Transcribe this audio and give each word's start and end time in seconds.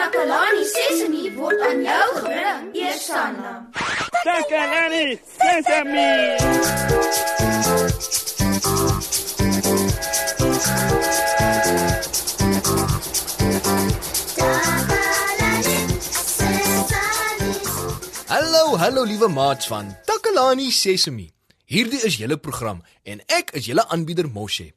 Takalani 0.00 0.64
Sesemi 0.64 1.22
word 1.36 1.60
aan 1.60 1.82
jou 1.84 2.08
gebring, 2.16 2.68
Eersanna. 2.72 3.50
Takalani 4.24 5.18
Sesemi. 5.36 6.08
Hallo, 18.32 18.76
hallo 18.76 19.04
liewe 19.04 19.28
maats 19.28 19.68
van 19.68 19.92
Takalani 20.08 20.70
Sesemi. 20.70 21.28
Hierdie 21.68 22.00
is 22.08 22.16
julle 22.16 22.40
program 22.40 22.80
en 23.04 23.20
ek 23.28 23.52
is 23.52 23.68
julle 23.68 23.84
aanbieder 23.88 24.32
Moshe. 24.32 24.72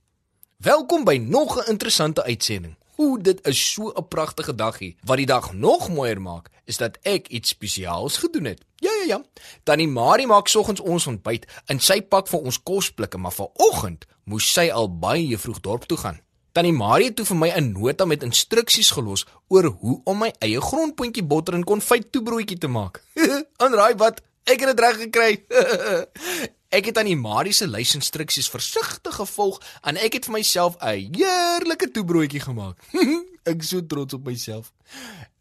Welkom 0.60 1.08
by 1.08 1.16
nog 1.16 1.56
'n 1.64 1.70
interessante 1.72 2.24
uitsending. 2.24 2.76
Ooh, 2.96 3.18
dit 3.22 3.48
is 3.48 3.74
so 3.74 3.92
'n 3.96 4.08
pragtige 4.08 4.56
dagie. 4.56 4.98
Wat 5.04 5.18
die 5.18 5.26
dag 5.26 5.54
nog 5.54 5.90
mooier 5.90 6.22
maak, 6.22 6.50
is 6.66 6.78
dat 6.78 6.98
ek 7.02 7.28
iets 7.28 7.50
spesiaals 7.50 8.18
gedoen 8.18 8.46
het. 8.46 8.62
Ja, 8.76 8.92
ja, 8.92 9.06
ja. 9.06 9.24
Tannie 9.64 9.88
Marie 9.88 10.28
maak 10.28 10.48
soggens 10.48 10.80
ons 10.80 11.08
ontbyt 11.08 11.46
en 11.66 11.80
sy 11.80 12.02
pak 12.02 12.28
vir 12.28 12.40
ons 12.40 12.64
kosblikke, 12.64 13.18
maar 13.18 13.32
vanoggend 13.32 14.06
moes 14.24 14.54
sy 14.54 14.70
al 14.70 14.90
baie 15.00 15.38
vroeg 15.38 15.60
dorp 15.60 15.86
toe 15.86 15.98
gaan. 15.98 16.22
Tannie 16.52 16.74
Marie 16.74 17.06
het 17.06 17.16
toe 17.16 17.26
vir 17.26 17.38
my 17.38 17.50
'n 17.50 17.72
nota 17.72 18.06
met 18.06 18.24
instruksies 18.24 18.92
gelos 18.92 19.26
oor 19.48 19.64
hoe 19.64 20.02
om 20.04 20.18
my 20.18 20.34
eie 20.40 20.62
grondpotjie 20.62 21.24
botter 21.24 21.54
en 21.54 21.64
konfyt 21.64 22.12
toebroodjie 22.12 22.58
te 22.58 22.68
maak. 22.68 23.04
Aanraai 23.64 23.96
wat? 23.96 24.22
Ek 24.44 24.60
het 24.60 24.76
dit 24.76 24.80
reg 24.80 24.98
gekry. 24.98 25.32
ek 26.74 26.90
het 26.90 26.98
aan 26.98 27.10
die 27.10 27.20
Marie 27.20 27.54
se 27.54 27.68
lys 27.70 27.94
instruksies 27.94 28.50
versigtig 28.50 29.16
gevolg 29.20 29.60
en 29.86 29.98
ek 30.02 30.18
het 30.18 30.26
vir 30.26 30.34
myself 30.40 30.78
'n 30.82 31.14
heerlike 31.14 31.92
toebroodjie 31.94 32.42
gemaak. 32.42 32.82
ek 33.52 33.62
is 33.62 33.70
so 33.70 33.86
trots 33.86 34.14
op 34.14 34.26
myself. 34.26 34.74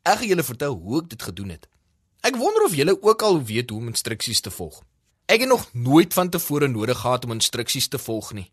Ek 0.04 0.18
gaan 0.18 0.28
julle 0.28 0.44
vertel 0.44 0.74
hoe 0.74 1.00
ek 1.00 1.08
dit 1.08 1.22
gedoen 1.22 1.48
het. 1.56 1.68
Ek 2.20 2.36
wonder 2.36 2.64
of 2.64 2.74
julle 2.74 3.02
ook 3.02 3.22
al 3.22 3.44
weet 3.44 3.70
hoe 3.70 3.78
om 3.78 3.88
instruksies 3.88 4.40
te 4.40 4.50
volg. 4.50 4.82
Ek 5.26 5.40
het 5.40 5.48
nog 5.48 5.68
nooit 5.72 6.12
van 6.14 6.28
tevore 6.28 6.68
nodig 6.68 6.98
gehad 6.98 7.24
om 7.24 7.32
instruksies 7.32 7.88
te 7.88 7.98
volg 7.98 8.32
nie. 8.32 8.50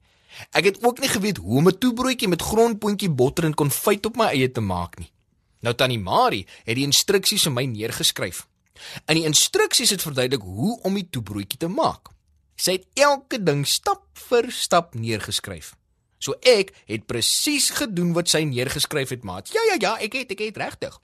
Ek 0.51 0.63
het 0.63 0.83
ook 0.83 0.99
nie 0.99 1.09
geweet 1.09 1.37
hoe 1.37 1.57
om 1.57 1.67
'n 1.67 1.77
toebroodjie 1.77 2.27
met 2.27 2.41
grondpotjie 2.41 3.09
botter 3.09 3.45
en 3.45 3.53
konfyt 3.53 4.05
op 4.05 4.15
my 4.15 4.25
eie 4.25 4.51
te 4.51 4.61
maak 4.61 4.99
nie. 4.99 5.11
Nou 5.59 5.75
tannie 5.75 5.99
Marie 5.99 6.47
het 6.63 6.75
die 6.75 6.85
instruksies 6.85 7.43
vir 7.43 7.51
my 7.51 7.65
neergeskryf. 7.65 8.47
In 9.05 9.15
die 9.15 9.25
instruksies 9.25 9.89
het 9.89 10.01
verduidelik 10.01 10.41
hoe 10.41 10.79
om 10.81 10.93
die 10.93 11.09
toebroodjie 11.09 11.59
te 11.59 11.67
maak. 11.67 12.09
Sy 12.59 12.75
het 12.79 12.87
elke 12.99 13.39
ding 13.39 13.63
stap 13.67 14.03
vir 14.27 14.49
stap 14.51 14.95
neergeskryf. 14.99 15.73
So 16.19 16.35
ek 16.43 16.73
het 16.89 17.05
presies 17.07 17.69
gedoen 17.77 18.11
wat 18.17 18.27
sy 18.27 18.43
neergeskryf 18.43 19.13
het, 19.15 19.23
maat. 19.23 19.47
Ja 19.55 19.63
ja 19.71 19.77
ja, 19.79 19.93
ek 20.03 20.17
het 20.19 20.33
ek 20.35 20.43
het 20.49 20.59
regtig. 20.59 20.99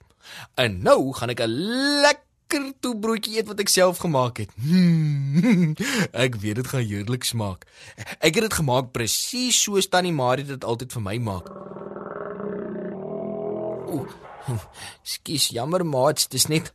En 0.60 0.82
nou 0.84 1.14
gaan 1.16 1.32
ek 1.32 1.40
'n 1.40 1.56
lekker 2.04 2.72
toebroodjie 2.80 3.38
eet 3.38 3.48
wat 3.48 3.60
ek 3.60 3.72
self 3.72 3.98
gemaak 4.04 4.36
het. 4.44 4.50
Hmm, 4.60 5.72
ek 6.26 6.36
weet 6.36 6.60
dit 6.60 6.68
gaan 6.68 6.84
heerlik 6.84 7.24
smaak. 7.24 7.64
Ek 8.20 8.36
het 8.36 8.44
dit 8.44 8.54
gemaak 8.60 8.92
presies 8.92 9.62
soos 9.62 9.88
Tannie 9.88 10.12
Marie 10.12 10.44
dit 10.44 10.64
altyd 10.64 10.92
vir 10.92 11.02
my 11.02 11.16
maak. 11.18 11.48
Ooh. 13.88 14.08
Skus, 15.02 15.48
jammer 15.48 15.86
maat, 15.86 16.28
dis 16.30 16.46
net 16.46 16.72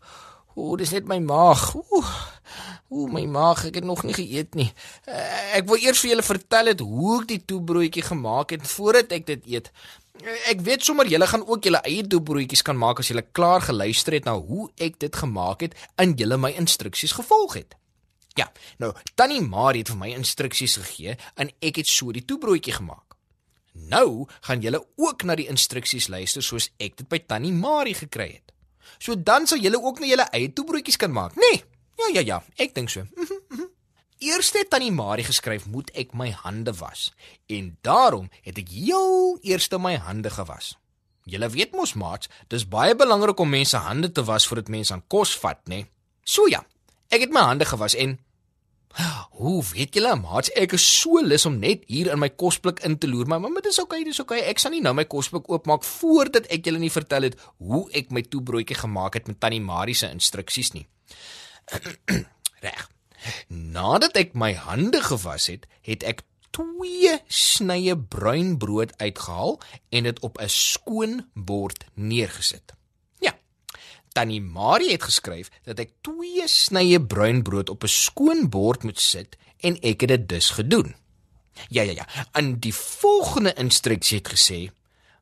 Ooh, 0.56 0.76
dis 0.78 0.92
net 0.92 1.08
my 1.08 1.20
maag. 1.24 1.72
Ooh. 1.76 2.12
Ooh, 2.92 3.08
my 3.08 3.24
maag, 3.32 3.64
ek 3.70 3.78
het 3.80 3.88
nog 3.88 4.04
nie 4.04 4.16
geëet 4.18 4.56
nie. 4.60 4.68
Uh, 5.08 5.20
ek 5.56 5.68
wil 5.70 5.80
eers 5.80 6.02
vir 6.04 6.12
julle 6.12 6.26
vertel 6.28 6.74
het 6.74 6.82
hoe 6.84 7.14
ek 7.22 7.28
die 7.30 7.40
toebroodjie 7.48 8.04
gemaak 8.04 8.52
het 8.52 8.66
voordat 8.68 9.16
ek 9.16 9.30
dit 9.30 9.46
eet. 9.54 9.70
Uh, 10.20 10.34
ek 10.52 10.66
weet 10.66 10.84
sommer 10.84 11.08
julle 11.08 11.30
gaan 11.32 11.46
ook 11.48 11.70
julle 11.70 11.80
eie 11.88 12.04
toebroodjies 12.04 12.66
kan 12.68 12.76
maak 12.80 13.00
as 13.00 13.14
julle 13.14 13.24
klaar 13.32 13.64
geluister 13.64 14.18
het 14.20 14.28
na 14.28 14.36
hoe 14.36 14.68
ek 14.76 15.00
dit 15.00 15.22
gemaak 15.24 15.64
het 15.64 15.78
en 16.04 16.18
julle 16.20 16.36
my 16.42 16.52
instruksies 16.60 17.16
gevolg 17.16 17.62
het. 17.62 17.80
Ja, 18.36 18.52
nou, 18.80 18.92
Tannie 19.16 19.42
Marie 19.44 19.86
het 19.86 19.92
vir 19.92 20.00
my 20.04 20.12
instruksies 20.16 20.76
gegee 20.84 21.16
en 21.40 21.52
ek 21.64 21.80
het 21.80 21.88
so 21.88 22.12
die 22.16 22.28
toebroodjie 22.28 22.76
gemaak. 22.76 23.16
Nou 23.88 24.28
gaan 24.44 24.64
julle 24.64 24.84
ook 25.00 25.24
na 25.24 25.40
die 25.40 25.48
instruksies 25.52 26.12
luister 26.12 26.44
soos 26.44 26.74
ek 26.76 27.00
dit 27.00 27.08
by 27.08 27.24
Tannie 27.24 27.56
Marie 27.56 27.96
gekry 27.96 28.34
het. 28.34 28.52
So 29.00 29.16
dan 29.16 29.48
sal 29.48 29.60
julle 29.64 29.82
ook 29.82 30.00
net 30.00 30.10
julle 30.14 30.30
eie 30.32 30.54
toebroodjies 30.54 30.98
kan 30.98 31.12
maak, 31.12 31.36
nê? 31.36 31.52
Nee. 31.52 31.64
Ja, 32.02 32.08
ja, 32.14 32.22
ja, 32.26 32.44
ek 32.58 32.74
dink 32.76 32.90
so. 32.90 33.06
Eers 34.22 34.52
het 34.54 34.70
tannie 34.70 34.92
Marie 34.94 35.26
geskryf 35.26 35.66
moet 35.66 35.90
ek 35.98 36.14
my 36.14 36.30
hande 36.44 36.74
was 36.78 37.10
en 37.50 37.72
daarom 37.82 38.30
het 38.46 38.58
ek 38.62 38.70
heel 38.70 39.40
eers 39.42 39.70
my 39.78 39.96
hande 39.98 40.30
gewas. 40.30 40.76
Julle 41.26 41.50
weet 41.50 41.74
mos 41.74 41.94
maats, 41.94 42.30
dis 42.48 42.68
baie 42.68 42.96
belangrik 42.96 43.40
om 43.40 43.50
mense 43.50 43.78
hande 43.78 44.12
te 44.12 44.24
was 44.24 44.48
voordat 44.48 44.70
mense 44.70 44.94
aan 44.94 45.04
kos 45.08 45.34
vat, 45.38 45.62
nê? 45.70 45.86
So 46.24 46.48
ja, 46.50 46.64
ek 47.10 47.28
het 47.28 47.34
my 47.34 47.42
hande 47.42 47.66
gewas 47.66 47.96
en 47.96 48.18
Hoe 49.42 49.64
weet 49.74 49.96
julle 49.96 50.16
maats, 50.20 50.52
ek 50.60 50.76
is 50.78 50.86
so 50.86 51.22
lus 51.24 51.46
om 51.48 51.58
net 51.60 51.84
hier 51.88 52.12
in 52.14 52.20
my 52.22 52.30
kosblik 52.30 52.82
in 52.86 52.98
te 53.00 53.08
loer, 53.10 53.30
maar 53.30 53.42
mamma, 53.44 53.64
dis 53.64 53.80
oukei, 53.82 54.04
dis 54.04 54.20
oukei. 54.24 54.42
Ek 54.52 54.60
sal 54.62 54.76
nie 54.76 54.82
nou 54.84 54.94
my 54.98 55.06
kosblik 55.10 55.48
oopmaak 55.52 55.86
voordat 55.88 56.50
ek 56.52 56.68
julle 56.68 56.82
nie 56.82 56.92
vertel 56.94 57.30
het 57.30 57.38
hoe 57.58 57.86
ek 57.98 58.12
my 58.12 58.24
toebroodjie 58.28 58.78
gemaak 58.84 59.18
het 59.20 59.32
met 59.32 59.40
tannie 59.40 59.62
Marie 59.64 59.96
se 59.96 60.12
instruksies 60.12 60.74
nie. 60.76 60.88
Reg. 62.66 62.90
Nadat 63.48 64.18
ek 64.18 64.36
my 64.36 64.54
hande 64.58 65.02
gewas 65.06 65.48
het, 65.52 65.68
het 65.86 66.04
ek 66.04 66.26
twee 66.52 67.16
snye 67.32 67.96
bruin 67.96 68.58
brood 68.60 68.92
uitgehaal 69.00 69.60
en 69.90 70.10
dit 70.10 70.20
op 70.20 70.42
'n 70.42 70.50
skoon 70.52 71.26
bord 71.34 71.86
neergesit. 71.96 72.76
Tannie 74.12 74.42
Marie 74.42 74.92
het 74.92 75.04
geskryf 75.08 75.50
dat 75.64 75.80
ek 75.80 75.94
twee 76.04 76.44
snye 76.52 77.00
bruin 77.00 77.42
brood 77.48 77.70
op 77.72 77.84
'n 77.84 77.92
skoon 77.92 78.50
bord 78.50 78.84
moet 78.84 79.00
sit 79.00 79.38
en 79.64 79.80
ek 79.82 80.02
het 80.02 80.10
dit 80.10 80.30
dus 80.30 80.50
gedoen. 80.50 80.96
Ja 81.70 81.82
ja 81.82 81.92
ja, 81.92 82.08
en 82.32 82.60
die 82.60 82.74
volgende 82.74 83.54
instruksie 83.54 84.18
het 84.18 84.30
gesê: 84.30 84.72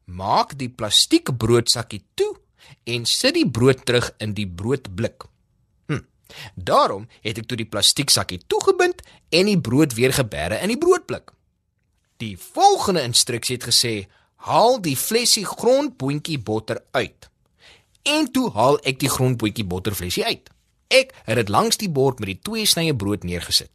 Maak 0.06 0.58
die 0.58 0.70
plastiek 0.70 1.38
broodsakkie 1.38 2.04
toe 2.14 2.36
en 2.84 3.06
sit 3.06 3.34
die 3.34 3.50
brood 3.50 3.86
terug 3.86 4.14
in 4.18 4.34
die 4.34 4.48
broodblik. 4.48 5.26
Hm. 5.88 6.02
Daarom 6.56 7.08
het 7.22 7.38
ek 7.38 7.46
toe 7.46 7.58
die 7.58 7.70
plastiek 7.70 8.10
sakkie 8.10 8.42
toegebind 8.48 9.02
en 9.30 9.46
die 9.46 9.62
brood 9.62 9.94
weer 9.94 10.14
geberre 10.14 10.62
in 10.62 10.68
die 10.68 10.78
broodblik. 10.78 11.32
Die 12.18 12.38
volgende 12.38 13.02
instruksie 13.02 13.56
het 13.56 13.70
gesê: 13.70 14.08
Haal 14.36 14.82
die 14.82 14.98
flesie 14.98 15.46
grondboontjie 15.46 16.40
botter 16.40 16.84
uit 16.92 17.29
en 18.14 18.32
toe 18.32 18.50
haal 18.56 18.80
ek 18.90 19.00
die 19.04 19.12
grondboontjie 19.12 19.66
botterflesie 19.70 20.26
uit. 20.26 20.50
Ek 20.90 21.14
het 21.28 21.38
dit 21.38 21.50
langs 21.54 21.78
die 21.78 21.92
bord 21.94 22.20
met 22.20 22.32
die 22.34 22.40
twee 22.42 22.66
snye 22.66 22.96
brood 22.96 23.24
neergesit. 23.24 23.72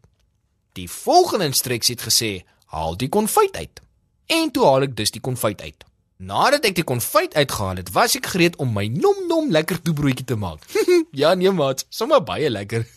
Die 0.74 0.88
volgende 0.90 1.46
instruksie 1.52 1.94
het 1.94 2.06
gesê: 2.08 2.30
"Haal 2.74 2.96
die 2.96 3.08
konfyt 3.08 3.56
uit." 3.56 3.80
En 4.26 4.50
toe 4.50 4.64
haal 4.64 4.82
ek 4.82 4.96
dus 4.96 5.10
die 5.10 5.20
konfyt 5.20 5.60
uit. 5.62 5.84
Nadat 6.16 6.64
ek 6.64 6.74
die 6.74 6.84
konfyt 6.84 7.34
uitgehaal 7.34 7.76
het, 7.76 7.92
was 7.92 8.16
ek 8.16 8.26
gereed 8.26 8.56
om 8.56 8.72
my 8.72 8.86
nom 8.86 9.26
nom 9.28 9.50
lekker 9.50 9.82
toebroodjie 9.82 10.24
te 10.24 10.36
maak. 10.36 10.62
ja, 11.20 11.34
nee 11.34 11.50
maat, 11.50 11.86
sommer 11.88 12.22
baie 12.22 12.50
lekker. 12.50 12.86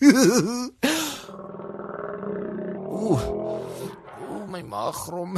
Ooh 3.08 3.48
my 4.58 4.64
maag 4.64 4.96
grom. 4.96 5.38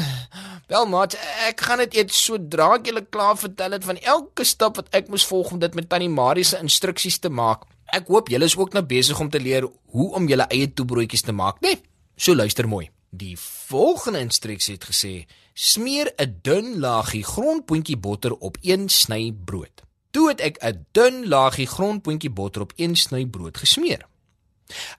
Wel 0.69 0.85
maat, 0.85 1.15
ek 1.47 1.63
gaan 1.65 1.79
dit 1.81 1.95
eet 1.97 2.11
sodra 2.13 2.67
ek 2.75 2.91
julle 2.91 3.01
klaar 3.09 3.37
vertel 3.41 3.73
het 3.73 3.85
van 3.87 3.97
elke 4.05 4.45
stap 4.45 4.75
wat 4.77 4.91
ek 4.93 5.07
moes 5.09 5.23
volg 5.25 5.49
om 5.55 5.59
dit 5.63 5.73
met 5.73 5.87
tannie 5.89 6.11
Marie 6.13 6.43
se 6.45 6.59
instruksies 6.61 7.17
te 7.23 7.31
maak. 7.33 7.63
Ek 7.89 8.11
hoop 8.13 8.27
julle 8.29 8.45
is 8.45 8.53
ook 8.53 8.75
nou 8.77 8.83
besig 8.85 9.17
om 9.17 9.31
te 9.33 9.41
leer 9.41 9.65
hoe 9.65 10.05
om 10.13 10.27
julle 10.29 10.45
eie 10.53 10.67
toebroodjies 10.69 11.25
te 11.25 11.33
maak, 11.33 11.57
né? 11.65 11.71
Nee? 11.73 11.79
So 12.13 12.37
luister 12.37 12.69
mooi. 12.69 12.85
Die 13.09 13.33
volgende 13.41 14.21
instruksie 14.21 14.75
het 14.75 14.85
gesê: 14.85 15.25
Smeer 15.57 16.13
'n 16.21 16.37
dun 16.43 16.77
laagie 16.79 17.23
grondpotjie 17.23 17.97
botter 17.97 18.35
op 18.37 18.57
een 18.61 18.89
sny 18.89 19.33
brood. 19.45 19.81
Toe 20.11 20.27
het 20.29 20.41
ek 20.41 20.61
'n 20.61 20.85
dun 20.91 21.27
laagie 21.27 21.67
grondpotjie 21.67 22.29
botter 22.29 22.61
op 22.61 22.73
een 22.75 22.95
sny 22.95 23.25
brood 23.25 23.57
gesmeer. 23.57 24.05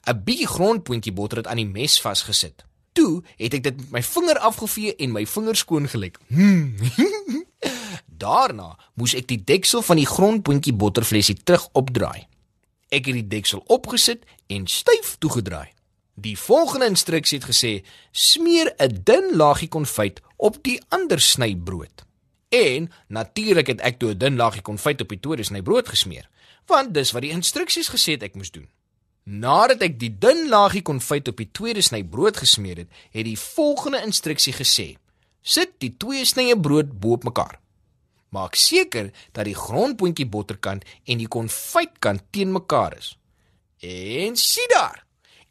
'n 0.09 0.25
Bietjie 0.25 0.47
grondpotjie 0.47 1.13
botter 1.13 1.39
het 1.39 1.47
aan 1.47 1.63
die 1.63 1.67
mes 1.79 2.01
vasgesit. 2.01 2.65
Toe 3.01 3.23
het 3.41 3.55
ek 3.57 3.63
dit 3.65 3.77
met 3.81 3.93
my 3.97 4.03
vinger 4.05 4.39
afgevee 4.45 4.93
en 5.01 5.15
my 5.15 5.25
vingers 5.27 5.63
skoon 5.65 5.89
gelek. 5.89 6.19
Hmm. 6.29 6.75
Daarna 8.25 8.75
moes 9.01 9.15
ek 9.17 9.31
die 9.31 9.41
deksel 9.41 9.81
van 9.87 9.97
die 9.97 10.09
grondpotjie 10.09 10.75
botterflesie 10.77 11.39
terug 11.41 11.65
opdraai. 11.81 12.27
Ek 12.93 13.09
het 13.09 13.17
die 13.17 13.31
deksel 13.39 13.63
opgesit 13.73 14.27
en 14.53 14.67
styf 14.69 15.15
toegedraai. 15.23 15.71
Die 16.21 16.37
volgende 16.37 16.91
instruksie 16.93 17.39
het 17.39 17.49
gesê: 17.49 17.73
"Smeer 18.13 18.75
'n 18.77 19.01
dun 19.05 19.33
laagie 19.41 19.69
konfyt 19.69 20.21
op 20.37 20.61
die 20.63 20.81
ander 20.89 21.21
snybrood." 21.21 22.05
En 22.51 22.91
natuurlik 23.09 23.67
het 23.67 23.81
ek 23.81 23.99
toe 23.99 24.11
'n 24.11 24.19
dun 24.19 24.37
laagie 24.37 24.63
konfyt 24.63 25.01
op 25.01 25.09
die 25.09 25.21
tweede 25.21 25.43
snybrood 25.43 25.89
gesmeer, 25.89 26.29
want 26.67 26.95
dis 26.95 27.13
wat 27.13 27.23
die 27.23 27.31
instruksies 27.31 27.89
gesê 27.89 28.13
het 28.13 28.23
ek 28.23 28.35
moes 28.35 28.51
doen. 28.51 28.69
Nadat 29.31 29.85
ek 29.87 29.93
die 30.01 30.11
dun 30.11 30.49
laagie 30.51 30.83
konfyt 30.83 31.29
op 31.31 31.39
die 31.39 31.53
tweede 31.55 31.85
sny 31.87 32.01
brood 32.03 32.41
gesmeer 32.43 32.81
het, 32.83 32.89
het 33.15 33.27
die 33.29 33.39
volgende 33.39 34.01
instruksie 34.03 34.55
gesê: 34.57 34.97
Sit 35.43 35.77
die 35.79 35.93
twee 36.03 36.25
snye 36.27 36.57
brood 36.59 36.91
bo 36.99 37.15
op 37.15 37.27
mekaar. 37.29 37.61
Maak 38.35 38.59
seker 38.59 39.13
dat 39.31 39.47
die 39.47 39.55
grondboontjie 39.55 40.27
botterkant 40.27 40.83
en 41.07 41.23
die 41.23 41.31
konfytkant 41.31 42.27
teen 42.35 42.51
mekaar 42.53 42.97
is. 42.99 43.15
En 43.87 44.35
sien 44.37 44.71
daar. 44.75 45.05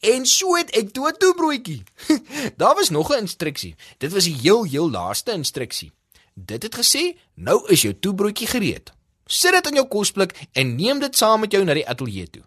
En 0.04 0.28
so 0.28 0.56
het 0.60 0.76
ek 0.76 0.92
toe 0.92 1.08
'n 1.08 1.18
toebroodjie. 1.20 1.84
daar 2.60 2.76
was 2.76 2.90
nog 2.90 3.12
'n 3.12 3.24
instruksie. 3.24 3.76
Dit 3.98 4.12
was 4.12 4.24
die 4.24 4.36
heel 4.36 4.64
heel 4.64 4.90
laaste 4.92 5.31
instruksie. 5.31 5.92
Dit 6.36 6.64
het 6.64 6.76
gesê: 6.76 7.16
"Nou 7.36 7.68
is 7.72 7.81
jou 7.81 7.94
toebroodjie 8.00 8.48
gereed. 8.48 8.92
Sit 9.26 9.52
dit 9.52 9.68
in 9.68 9.74
jou 9.74 9.88
kosblik 9.88 10.48
en 10.52 10.76
neem 10.76 11.00
dit 11.00 11.18
saam 11.18 11.40
met 11.40 11.52
jou 11.52 11.64
na 11.64 11.74
die 11.74 11.88
ateljee 11.88 12.30
toe." 12.30 12.44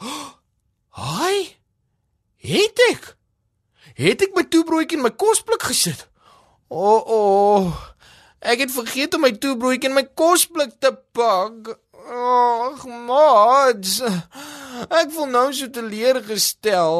Haai! 1.00 1.56
Het 2.40 2.84
ek? 2.90 3.16
Het 4.00 4.22
ek 4.24 4.36
my 4.36 4.46
toebroodjie 4.48 4.98
in 4.98 5.04
my 5.04 5.12
kosblik 5.12 5.66
gesit? 5.68 6.06
O, 6.70 6.80
oh, 6.80 7.00
o. 7.04 7.20
Oh, 7.60 7.72
ek 8.40 8.64
het 8.64 8.72
vergeet 8.72 9.14
om 9.16 9.26
my 9.26 9.32
toebroodjie 9.36 9.90
in 9.90 9.96
my 9.98 10.06
kosblik 10.16 10.78
te 10.80 10.94
pak. 11.16 11.74
Ag, 12.10 12.86
mats. 13.06 14.00
Ek 14.88 15.12
voel 15.12 15.28
nou 15.34 15.50
so 15.52 15.68
teleurgestel. 15.70 16.96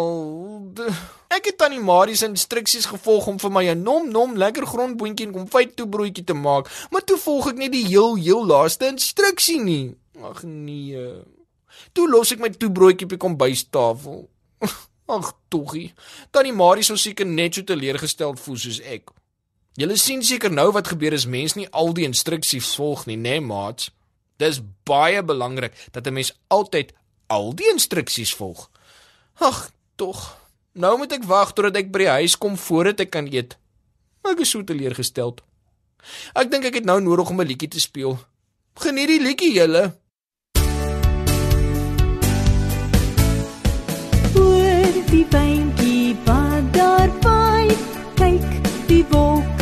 Ek 1.31 1.49
het 1.49 1.57
tannie 1.63 1.81
Marie 1.81 2.19
se 2.19 2.29
instruksies 2.29 2.91
gevolg 2.91 3.31
om 3.31 3.39
vir 3.41 3.53
my 3.55 3.65
'n 3.71 3.83
nom 3.83 4.11
nom 4.11 4.37
lekker 4.37 4.67
grondboontjie 4.67 5.27
en 5.27 5.33
konfyt 5.33 5.77
toebroodjie 5.77 6.25
te 6.25 6.35
maak, 6.35 6.69
maar 6.91 7.05
toe 7.05 7.17
volg 7.17 7.51
ek 7.55 7.57
net 7.57 7.73
die 7.73 7.87
heel 7.87 8.17
heel 8.17 8.45
laaste 8.45 8.87
instruksie 8.87 9.61
nie. 9.63 9.97
Ag 10.21 10.43
nee. 10.43 11.23
Toe 11.93 12.09
los 12.09 12.33
ek 12.33 12.41
my 12.41 12.51
toebroodjie 12.51 13.07
op 13.07 13.15
die 13.15 13.21
kombuistafel. 13.21 14.29
Ag 15.17 15.33
toggie. 15.49 15.93
Tannie 16.31 16.55
Marie 16.55 16.85
sou 16.87 16.97
seker 16.97 17.27
net 17.27 17.55
so 17.55 17.67
teleurgestel 17.67 18.37
voel 18.37 18.57
soos 18.57 18.81
ek. 18.81 19.11
Julle 19.79 19.97
sien 19.97 20.23
seker 20.23 20.51
nou 20.51 20.71
wat 20.75 20.91
gebeur 20.93 21.15
as 21.15 21.27
mens 21.27 21.57
nie 21.57 21.69
al 21.71 21.93
die 21.95 22.07
instruksies 22.07 22.75
volg 22.77 23.07
nie, 23.07 23.17
né, 23.17 23.39
nee, 23.39 23.41
maats? 23.41 23.91
Dis 24.41 24.61
baie 24.89 25.23
belangrik 25.23 25.75
dat 25.93 26.07
'n 26.07 26.15
mens 26.15 26.33
altyd 26.49 26.93
al 27.27 27.55
die 27.55 27.71
instruksies 27.71 28.35
volg. 28.35 28.71
Ag, 29.35 29.71
tog. 29.97 30.37
Nou 30.73 30.99
moet 30.99 31.13
ek 31.13 31.25
wag 31.25 31.53
totdat 31.53 31.77
ek 31.77 31.93
by 31.93 31.99
die 31.99 32.15
huis 32.21 32.39
kom 32.39 32.57
voordat 32.57 33.01
ek 33.01 33.11
kan 33.11 33.27
eet. 33.27 33.59
Ek 34.23 34.41
is 34.41 34.51
so 34.51 34.65
teleurgestel. 34.65 35.37
Ek 36.35 36.51
dink 36.51 36.65
ek 36.65 36.75
het 36.75 36.85
nou 36.85 37.01
nodig 37.01 37.31
om 37.31 37.41
'n 37.41 37.47
liedjie 37.47 37.69
te 37.69 37.81
speel. 37.81 38.19
Geniet 38.75 39.09
die 39.09 39.21
liedjie 39.21 39.53
julle. 39.53 40.00
Die 45.11 45.27
beentjie 45.31 46.17
wat 46.25 46.75
daar 46.75 47.11
vaai, 47.21 47.75
kyk 48.15 48.47
die 48.87 49.05
wolke 49.11 49.60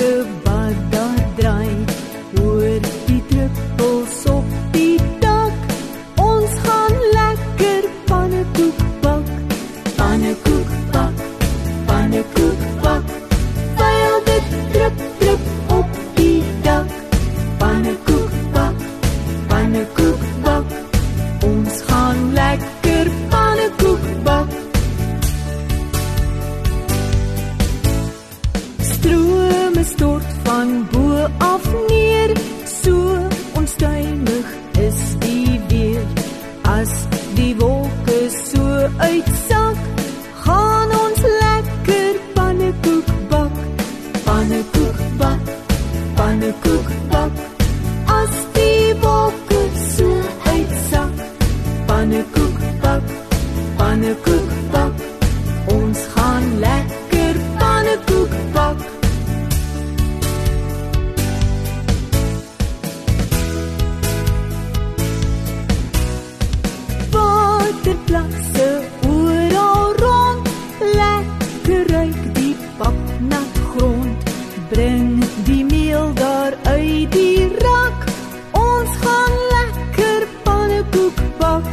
daar 76.50 76.74
uit 76.74 77.12
die 77.12 77.48
rak. 77.58 78.04
Ons 78.52 78.90
gaan 78.96 79.34
lekker 79.52 80.28
pannekoek 80.42 81.18
bak. 81.38 81.64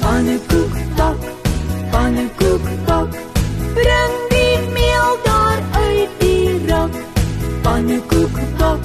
Pannekoek 0.00 0.74
bak, 0.96 1.18
pannekoek 1.90 2.68
bak. 2.86 3.10
Bring 3.74 4.14
die 4.30 4.58
meel 4.76 5.18
daar 5.24 5.62
uit 5.72 6.10
die 6.18 6.66
rak. 6.66 6.90
Pannekoek 7.62 8.38
bak, 8.58 8.80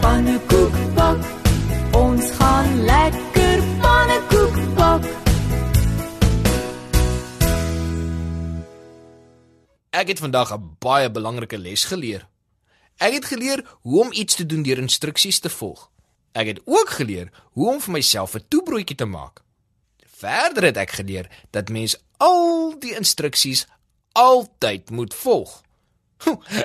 pannekoek 0.00 0.76
bak. 0.94 1.18
Ons 1.92 2.30
gaan 2.38 2.84
lekker 2.84 3.62
pannekoek 3.80 4.58
bak. 4.74 5.02
Ek 9.90 10.08
het 10.08 10.18
vandag 10.18 10.54
'n 10.54 10.76
baie 10.78 11.10
belangrike 11.10 11.58
les 11.58 11.84
geleer. 11.84 12.31
Ek 12.96 13.12
het 13.12 13.24
geleer 13.24 13.64
hoe 13.82 14.00
om 14.00 14.12
iets 14.12 14.34
te 14.34 14.46
doen 14.46 14.62
deur 14.62 14.78
instruksies 14.78 15.38
te 15.38 15.50
volg. 15.50 15.90
Ek 16.32 16.46
het 16.46 16.60
ook 16.64 16.90
geleer 16.90 17.30
hoe 17.52 17.70
om 17.70 17.80
vir 17.80 17.92
myself 17.92 18.34
'n 18.34 18.44
toebroodjie 18.48 18.96
te 18.96 19.04
maak. 19.04 19.42
Verder 20.16 20.64
het 20.64 20.76
ek 20.76 20.90
geleer 20.90 21.28
dat 21.50 21.68
mens 21.68 21.96
al 22.16 22.78
die 22.78 22.94
instruksies 22.94 23.66
altyd 24.12 24.90
moet 24.90 25.14
volg. 25.14 25.62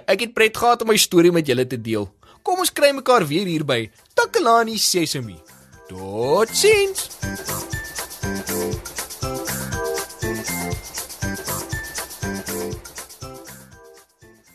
Ek 0.06 0.20
het 0.20 0.34
pret 0.34 0.58
gehad 0.58 0.82
om 0.82 0.88
my 0.88 0.98
storie 0.98 1.32
met 1.32 1.48
julle 1.48 1.68
te 1.68 1.82
deel. 1.82 2.06
Kom 2.42 2.60
ons 2.60 2.72
kry 2.72 2.92
mekaar 2.92 3.28
weer 3.28 3.46
hier 3.46 3.66
by 3.66 3.90
Takalani 4.14 4.78
Sesemi. 4.78 5.40
Totsiens. 5.88 7.77